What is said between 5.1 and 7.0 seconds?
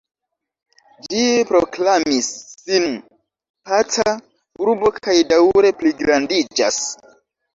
daŭre pligrandiĝas.